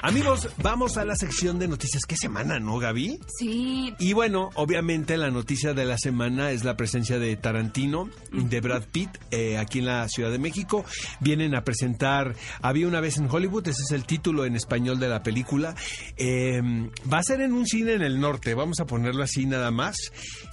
[0.00, 2.04] Amigos, vamos a la sección de noticias.
[2.06, 3.18] ¿Qué semana, no, Gaby?
[3.36, 3.94] Sí.
[3.98, 8.84] Y bueno, obviamente la noticia de la semana es la presencia de Tarantino, de Brad
[8.92, 10.84] Pitt, eh, aquí en la Ciudad de México.
[11.20, 15.08] Vienen a presentar Había una vez en Hollywood, ese es el título en español de
[15.08, 15.74] la película.
[16.16, 16.62] Eh,
[17.12, 19.96] va a ser en un cine en el norte, vamos a ponerlo así nada más.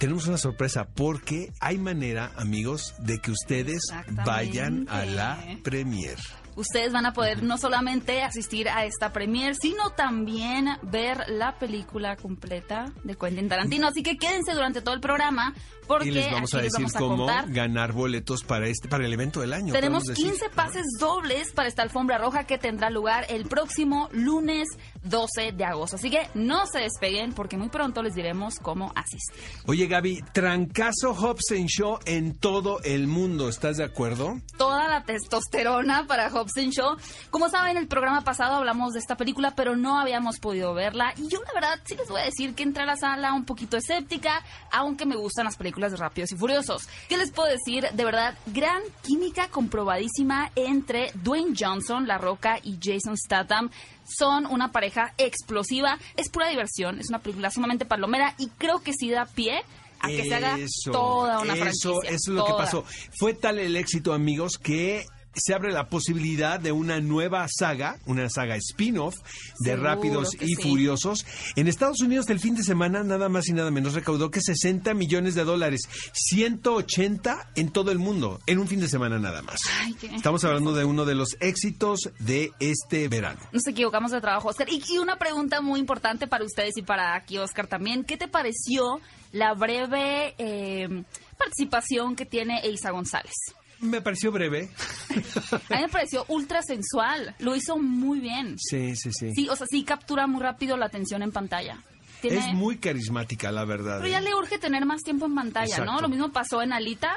[0.00, 3.82] Tenemos una sorpresa porque hay manera, amigos, de que ustedes
[4.24, 6.16] vayan a la premier.
[6.56, 12.16] Ustedes van a poder no solamente asistir a esta premier, sino también ver la película
[12.16, 13.86] completa de Quentin Tarantino.
[13.88, 15.54] Así que quédense durante todo el programa
[15.86, 17.50] porque Y les vamos a les decir vamos a cómo contar.
[17.52, 19.72] ganar boletos para este para el evento del año.
[19.72, 20.32] Tenemos podemos decir.
[20.38, 24.66] 15 pases dobles para esta alfombra roja que tendrá lugar el próximo lunes
[25.08, 25.96] 12 de agosto.
[25.96, 29.42] Así que no se despeguen porque muy pronto les diremos cómo asistir.
[29.66, 34.36] Oye, Gaby, trancazo Hobson Show en todo el mundo, ¿estás de acuerdo?
[34.56, 36.96] toda la testosterona para Hobson Show.
[37.30, 41.12] Como saben, el programa pasado hablamos de esta película, pero no habíamos podido verla.
[41.16, 43.44] Y yo, la verdad, sí les voy a decir que entré a la sala un
[43.44, 46.88] poquito escéptica, aunque me gustan las películas de Rápidos y Furiosos.
[47.08, 47.88] ¿Qué les puedo decir?
[47.92, 53.70] De verdad, gran química comprobadísima entre Dwayne Johnson, La Roca y Jason Statham.
[54.06, 55.98] Son una pareja explosiva.
[56.16, 57.00] Es pura diversión.
[57.00, 59.62] Es una película sumamente palomera y creo que sí da pie
[60.00, 60.56] a que se haga
[60.92, 62.10] toda una eso, franquicia.
[62.10, 62.84] Eso es lo que pasó.
[63.18, 65.06] Fue tal el éxito, amigos, que
[65.36, 69.16] se abre la posibilidad de una nueva saga, una saga spin-off
[69.60, 70.62] de Seguro Rápidos y sí.
[70.62, 71.26] Furiosos.
[71.56, 74.94] En Estados Unidos, el fin de semana, nada más y nada menos, recaudó que 60
[74.94, 79.60] millones de dólares, 180 en todo el mundo, en un fin de semana nada más.
[79.82, 83.40] Ay, qué- Estamos hablando de uno de los éxitos de este verano.
[83.52, 84.68] Nos equivocamos de trabajo, Oscar.
[84.70, 88.04] Y, y una pregunta muy importante para ustedes y para aquí, Oscar, también.
[88.04, 89.00] ¿Qué te pareció
[89.32, 91.04] la breve eh,
[91.36, 93.34] participación que tiene Eiza González?
[93.80, 94.70] Me pareció breve.
[95.70, 97.34] A mí me pareció ultra sensual.
[97.38, 98.56] Lo hizo muy bien.
[98.58, 99.32] Sí, sí, sí.
[99.34, 101.82] Sí, o sea, sí captura muy rápido la atención en pantalla.
[102.22, 103.98] Tiene- Es muy carismática, la verdad.
[103.98, 104.22] Pero ya ¿eh?
[104.22, 106.00] le urge tener más tiempo en pantalla, ¿no?
[106.00, 107.14] Lo mismo pasó en Alita,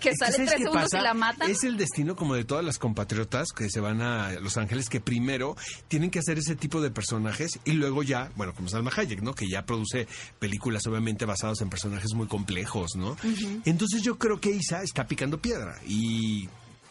[0.00, 0.98] que sale ¿sabes tres segundos pasa?
[0.98, 1.50] y la matan.
[1.50, 5.00] Es el destino como de todas las compatriotas que se van a Los Ángeles, que
[5.00, 5.56] primero
[5.88, 9.34] tienen que hacer ese tipo de personajes y luego ya, bueno, como Salma Hayek, ¿no?
[9.34, 10.06] Que ya produce
[10.38, 13.16] películas obviamente basadas en personajes muy complejos, ¿no?
[13.64, 16.48] Entonces yo creo que Isa está picando piedra y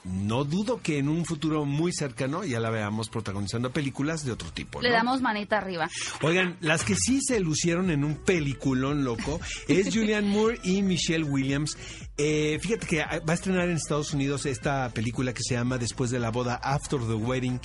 [0.10, 4.52] no dudo que en un futuro muy cercano ya la veamos protagonizando películas de otro
[4.52, 4.88] tipo, ¿no?
[4.88, 5.88] Le damos manita arriba.
[6.22, 11.24] Oigan, las que sí se lucieron en un peliculón loco es Julianne Moore y Michelle
[11.24, 11.78] Williams.
[12.18, 16.10] Eh, fíjate que va a estrenar en Estados Unidos esta película que se llama Después
[16.10, 17.60] de la boda, After the Wedding.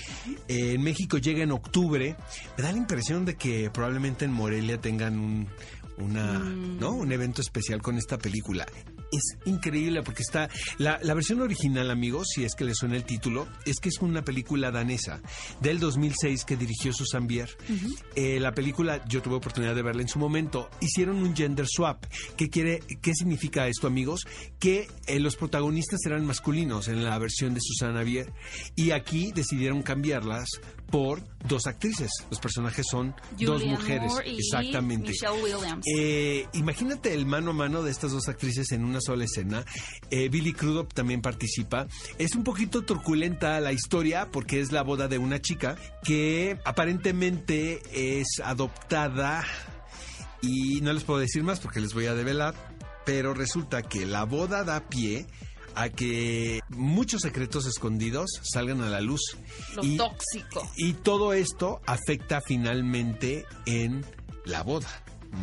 [0.48, 2.16] Eh, en México llega en octubre.
[2.56, 5.48] Me da la impresión de que probablemente en Morelia tengan un
[5.98, 6.92] una, ¿no?
[6.92, 8.66] un evento especial con esta película.
[9.14, 10.48] Es increíble porque está
[10.78, 13.98] la, la versión original, amigos, si es que le suena el título, es que es
[14.00, 15.20] una película danesa
[15.60, 17.56] del 2006 que dirigió Susan Bier.
[18.14, 20.68] Eh, la película yo tuve oportunidad de verla en su momento.
[20.80, 22.04] Hicieron un gender swap.
[22.36, 24.26] ¿Qué quiere qué significa esto, amigos?
[24.58, 28.32] Que eh, los protagonistas eran masculinos en la versión de Susana Bier
[28.74, 30.48] y aquí decidieron cambiarlas
[30.90, 32.10] por dos actrices.
[32.30, 35.10] Los personajes son dos Julianne mujeres, Moore y exactamente.
[35.10, 35.84] Michelle Williams.
[35.86, 39.64] Eh, imagínate el mano a mano de estas dos actrices en una sola escena.
[40.10, 41.86] Eh, Billy Crudup también participa.
[42.18, 47.82] Es un poquito turculenta la historia porque es la boda de una chica que aparentemente
[47.92, 49.44] es adoptada
[50.40, 52.54] y no les puedo decir más porque les voy a develar,
[53.06, 55.26] pero resulta que la boda da pie
[55.76, 59.20] a que muchos secretos escondidos salgan a la luz.
[59.74, 60.70] Lo Y- tóxico.
[60.76, 64.04] y todo esto afecta finalmente en
[64.44, 64.88] la boda,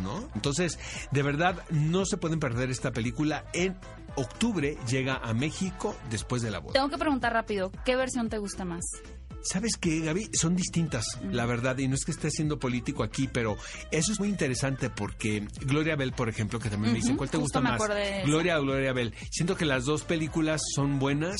[0.02, 0.28] ¿no?
[0.34, 0.78] Entonces,
[1.10, 3.44] de verdad, no se pueden perder esta película.
[3.52, 3.76] En
[4.16, 6.74] octubre llega a México después de la boda.
[6.74, 8.82] Tengo que preguntar rápido, ¿qué versión te gusta más?
[9.44, 10.30] ¿Sabes qué, Gaby?
[10.34, 13.56] Son distintas, la verdad, y no es que esté siendo político aquí, pero
[13.90, 17.38] eso es muy interesante porque Gloria Bell, por ejemplo, que también me dicen, ¿cuál te
[17.38, 18.24] justo gusta me más?
[18.24, 19.12] Gloria o Gloria Bell.
[19.30, 21.36] Siento que las dos películas son buenas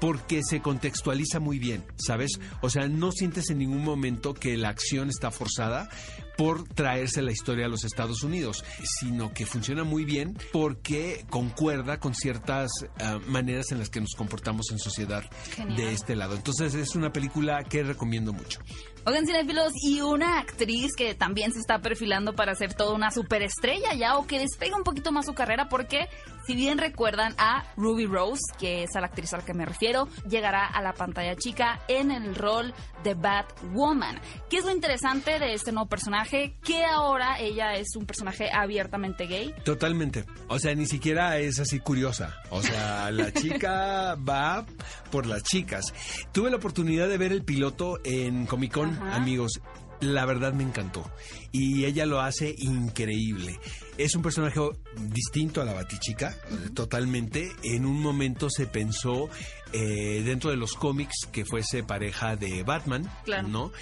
[0.00, 2.40] porque se contextualiza muy bien, ¿sabes?
[2.62, 5.88] O sea, no sientes en ningún momento que la acción está forzada
[6.36, 12.00] por traerse la historia a los Estados Unidos, sino que funciona muy bien porque concuerda
[12.00, 15.22] con ciertas ah, maneras en las que nos comportamos en sociedad
[15.54, 15.76] Genial.
[15.76, 16.36] de este lado.
[16.36, 18.60] Entonces es una película que recomiendo mucho.
[19.04, 23.94] Oigan, cinefilos, y una actriz que también se está perfilando para ser toda una superestrella
[23.94, 26.08] ya o que despega un poquito más su carrera porque
[26.46, 29.64] si bien recuerdan a Ruby Rose, que es a la actriz a la que me
[29.64, 32.74] refiero, llegará a la pantalla chica en el rol
[33.04, 34.20] de Batwoman.
[34.48, 36.56] ¿Qué es lo interesante de este nuevo personaje?
[36.64, 39.54] Que ahora ella es un personaje abiertamente gay.
[39.64, 40.24] Totalmente.
[40.48, 42.36] O sea, ni siquiera es así curiosa.
[42.50, 44.66] O sea, la chica va
[45.10, 45.94] por las chicas.
[46.32, 49.16] Tuve la oportunidad de ver el piloto en Comic Con, Ajá.
[49.16, 49.60] amigos.
[50.00, 51.10] La verdad me encantó.
[51.52, 53.60] Y ella lo hace increíble.
[53.98, 54.58] Es un personaje
[54.96, 56.34] distinto a la Batichica,
[56.74, 57.52] totalmente.
[57.62, 59.28] En un momento se pensó
[59.74, 63.48] eh, dentro de los cómics que fuese pareja de Batman, Claro.
[63.48, 63.72] ¿no?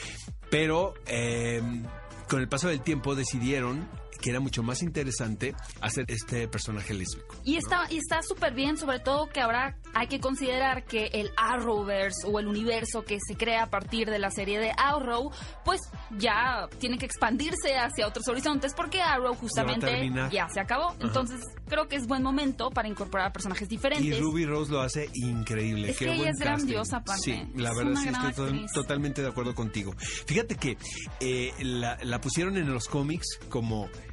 [0.51, 1.63] Pero eh,
[2.29, 3.89] con el paso del tiempo decidieron
[4.21, 7.37] que era mucho más interesante hacer este personaje lésbico.
[7.45, 11.31] Y está y está súper bien, sobre todo que ahora hay que considerar que el
[11.37, 15.31] Arrowverse o el universo que se crea a partir de la serie de Arrow,
[15.65, 15.81] pues
[16.19, 20.95] ya tiene que expandirse hacia otros horizontes porque Arrow justamente ya se acabó.
[21.01, 24.21] Entonces creo que es buen momento para incorporar personajes Y diferentes.
[24.21, 25.91] Ruby Rose lo hace increíble.
[25.91, 27.23] Es Qué que ella es grandiosa, aparte.
[27.23, 28.73] Sí, la Es verdad sí estoy actriz.
[28.73, 29.95] totalmente de acuerdo contigo.
[30.27, 30.77] Fíjate que
[31.21, 33.89] eh, la, la pusieron en los cómics como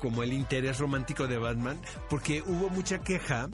[0.00, 1.80] como el interés romántico de Batman,
[2.10, 3.48] porque hubo mucha queja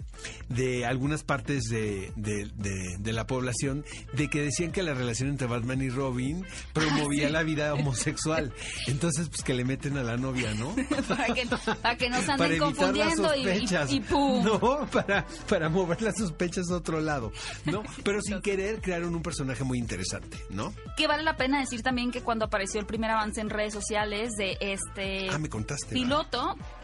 [0.49, 5.29] de algunas partes de, de- de- de la población de que decían que la relación
[5.29, 8.53] entre Batman y Robin promovía la vida homosexual.
[8.87, 10.75] Entonces, pues que le meten a la novia, ¿no?
[11.09, 11.47] para, que,
[11.83, 13.93] para que no se para anden las confundiendo y, y- sospechas.
[13.93, 14.45] y pum.
[14.45, 17.33] No, para, para mover las sospechas a otro lado.
[17.65, 20.75] No, pero sin querer crearon un personaje muy interesante, ¿no?
[20.97, 24.33] Que vale la pena decir también que cuando apareció el primer avance en redes sociales
[24.37, 25.95] de este Ah, me contaste.
[25.95, 26.22] ¿verdad?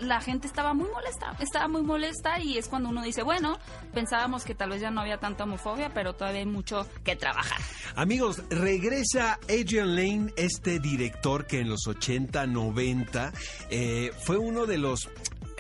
[0.00, 3.58] La gente estaba muy molesta, estaba muy molesta y es cuando uno dice, bueno,
[3.92, 7.58] pensábamos que tal vez ya no había tanta homofobia, pero todavía hay mucho que trabajar.
[7.94, 13.32] Amigos, regresa Adrian Lane, este director que en los 80, 90
[13.70, 15.08] eh, fue uno de los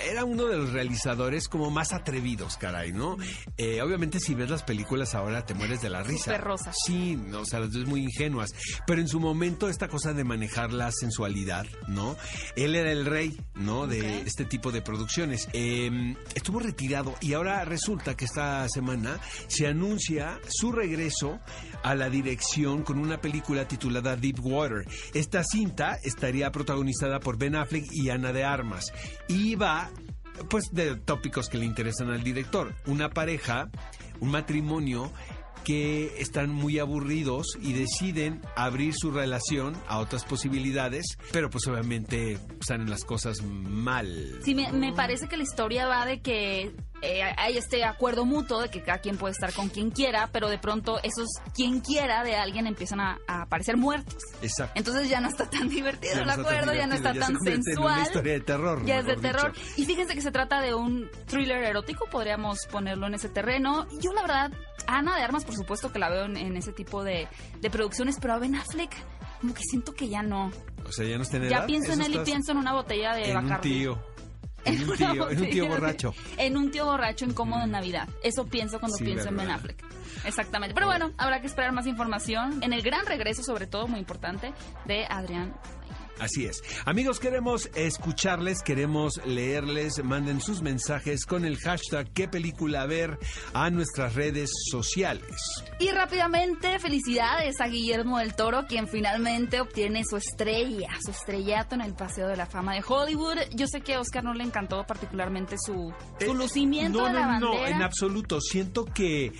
[0.06, 3.16] era uno de los realizadores como más atrevidos, caray, ¿no?
[3.56, 6.24] Eh, obviamente si ves las películas ahora te mueres de la risa.
[6.24, 6.76] Súper rosas.
[6.86, 8.50] Sí, no, o sea, las ves muy ingenuas.
[8.86, 12.16] Pero en su momento esta cosa de manejar la sensualidad, ¿no?
[12.56, 13.86] Él era el rey, ¿no?
[13.86, 15.48] De este tipo de producciones.
[15.52, 21.40] Eh, estuvo retirado y ahora resulta que esta semana se anuncia su regreso
[21.82, 24.86] a la dirección con una película titulada Deep Water.
[25.14, 28.92] Esta cinta estaría protagonizada por Ben Affleck y Ana de Armas
[29.28, 29.87] y va
[30.48, 32.74] pues de tópicos que le interesan al director.
[32.86, 33.70] Una pareja,
[34.20, 35.12] un matrimonio
[35.64, 42.38] que están muy aburridos y deciden abrir su relación a otras posibilidades, pero pues obviamente
[42.60, 44.40] salen las cosas mal.
[44.44, 48.68] Sí, me, parece que la historia va de que eh, hay este acuerdo mutuo de
[48.70, 52.36] que cada quien puede estar con quien quiera, pero de pronto esos quien quiera de
[52.36, 54.16] alguien empiezan a, a aparecer muertos.
[54.42, 54.72] Exacto.
[54.76, 57.34] Entonces ya no está tan divertido Ya el acuerdo, ya no está ya se tan
[57.36, 57.92] convierte en sensual.
[57.94, 59.52] una historia de terror, Ya es de terror.
[59.52, 59.66] dicho.
[59.76, 63.86] Y fíjense que se trata de un thriller erótico, podríamos ponerlo en ese terreno.
[64.00, 64.52] Yo la verdad,
[64.86, 67.28] Ana de Armas, por supuesto que la veo en, en ese tipo de,
[67.60, 68.94] de producciones, pero a Ben Affleck
[69.40, 70.50] como que siento que ya no.
[70.84, 72.72] O sea, ya no está en Ya edad, pienso en él y pienso en una
[72.72, 73.98] botella de en un tío.
[74.68, 76.14] En un tío, en un tío botella de- borracho.
[76.36, 78.08] En un tío borracho incómodo en Navidad.
[78.22, 79.50] Eso pienso cuando Sí, pienso en Ben.
[79.50, 79.84] Affleck.
[80.24, 80.74] Exactamente.
[80.74, 84.52] Pero bueno, habrá que esperar más información en el gran regreso, sobre todo muy importante,
[84.84, 85.54] de Adrián.
[86.20, 86.62] Así es.
[86.84, 93.18] Amigos, queremos escucharles, queremos leerles, manden sus mensajes con el hashtag qué película ver
[93.54, 95.36] a nuestras redes sociales.
[95.78, 101.82] Y rápidamente, felicidades a Guillermo del Toro, quien finalmente obtiene su estrella, su estrellato en
[101.82, 103.36] el Paseo de la Fama de Hollywood.
[103.54, 107.12] Yo sé que a Oscar no le encantó particularmente su, su Eh, lucimiento no, de
[107.12, 108.40] la no, no, en absoluto.
[108.40, 109.32] Siento que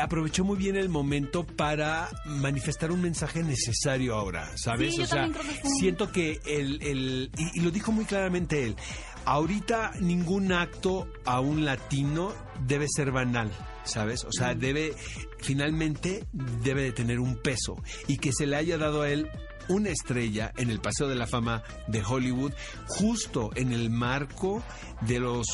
[0.00, 4.94] aprovechó muy bien el momento para manifestar un mensaje necesario ahora, ¿sabes?
[4.94, 7.92] Sí, yo también creo que fue un- siento que el, el- y, y lo dijo
[7.92, 8.76] muy claramente él,
[9.24, 12.32] ahorita ningún acto a un latino
[12.66, 13.50] debe ser banal.
[13.82, 14.24] ¿Sabes?
[14.24, 14.92] O sea, debe,
[15.38, 16.26] finalmente,
[16.62, 17.76] debe de tener un peso.
[18.06, 19.28] Y que se le haya dado a él
[19.68, 22.52] una estrella en el Paseo de la Fama de Hollywood,
[22.86, 24.62] justo en el marco
[25.00, 25.46] de los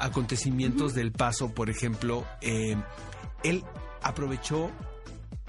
[0.00, 2.76] acontecimientos del paso, por ejemplo, eh,
[3.44, 3.62] él
[4.02, 4.70] aprovechó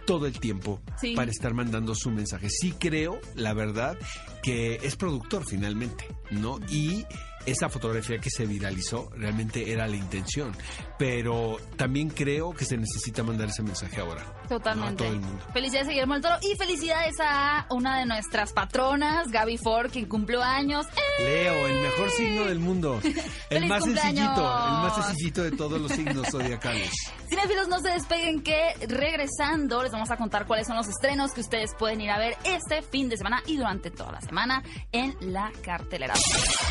[0.09, 1.13] todo el tiempo Sí.
[1.15, 2.49] para estar mandando su mensaje.
[2.49, 3.95] Sí creo, la verdad,
[4.41, 6.59] que es productor finalmente, ¿no?
[6.67, 7.05] Y
[7.46, 10.55] esa fotografía que se viralizó realmente era la intención.
[10.98, 14.24] Pero también creo que se necesita mandar ese mensaje ahora.
[14.48, 15.03] Totalmente.
[15.03, 15.46] A todo el mundo.
[15.53, 20.05] Felicidades a Guillermo del Toro y felicidades a una de nuestras patronas, Gaby Ford, quien
[20.05, 20.86] cumplió años.
[21.19, 21.24] ¡Eh!
[21.24, 23.00] Leo, el mejor signo del mundo.
[23.50, 24.25] El ¡Feliz más cumpleaños!
[24.25, 26.91] sencillito, el más sencillito de todos los signos zodiacales.
[27.27, 31.41] Cinefilos, no se despeguen que regresando les vamos a contar cuáles son los estrenos que
[31.41, 35.15] ustedes pueden ir a ver este fin de semana y durante toda la semana en
[35.22, 36.13] la cartelera.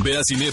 [0.03, 0.23] Ve a